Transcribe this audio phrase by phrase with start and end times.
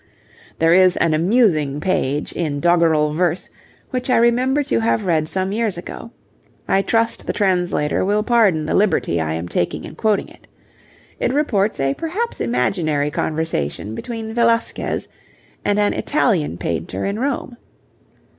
[0.57, 3.51] There is an amusing page, in doggerel verse,
[3.91, 6.09] which I remember to have read some years ago.
[6.67, 10.47] I trust the translator will pardon the liberty I am taking in quoting it.
[11.19, 15.07] It reports a perhaps imaginary conversation between Velasquez
[15.63, 17.57] and an Italian painter in Rome.